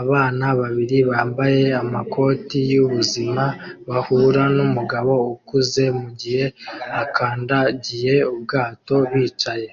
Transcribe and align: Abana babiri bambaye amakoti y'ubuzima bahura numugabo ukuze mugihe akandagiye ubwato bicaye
Abana 0.00 0.44
babiri 0.60 0.98
bambaye 1.10 1.64
amakoti 1.82 2.58
y'ubuzima 2.72 3.44
bahura 3.88 4.42
numugabo 4.56 5.14
ukuze 5.34 5.82
mugihe 5.98 6.44
akandagiye 7.02 8.14
ubwato 8.32 8.94
bicaye 9.12 9.68